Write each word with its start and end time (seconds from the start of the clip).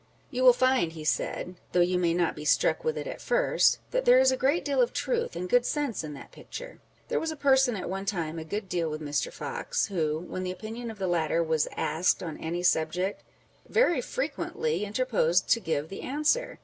"You 0.31 0.41
will 0.43 0.51
find," 0.51 0.93
he 0.93 1.03
said, 1.03 1.47
'â€¢ 1.49 1.55
though 1.73 1.79
you 1.81 1.99
may 1.99 2.15
not 2.15 2.35
be 2.35 2.43
struck 2.43 2.83
with 2.83 2.97
it 2.97 3.05
at 3.05 3.21
first, 3.21 3.77
that 3.91 4.03
there 4.03 4.17
is 4.17 4.31
a 4.31 4.35
great 4.35 4.65
deal 4.65 4.81
of 4.81 4.93
truth 4.93 5.35
and 5.35 5.47
good 5.47 5.63
sense 5.63 6.03
in 6.03 6.15
that 6.15 6.31
picture." 6.31 6.79
There 7.09 7.19
was 7.19 7.29
a 7.29 7.35
person 7.35 7.75
at 7.75 7.87
one 7.87 8.05
time 8.07 8.39
a 8.39 8.43
good 8.43 8.67
deal 8.67 8.89
with 8.89 8.99
Mr. 8.99 9.31
Fox, 9.31 9.85
who, 9.85 10.17
when 10.17 10.41
the 10.41 10.49
opinion 10.49 10.89
of 10.89 10.97
the 10.97 11.05
latter 11.07 11.43
was 11.43 11.67
asked 11.77 12.23
on 12.23 12.39
any 12.39 12.63
subject, 12.63 13.23
very 13.69 14.01
frequently 14.01 14.85
interposed 14.85 15.47
to 15.49 15.59
give 15.59 15.89
the 15.89 16.01
answer. 16.01 16.57